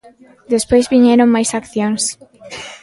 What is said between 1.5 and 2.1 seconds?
accións.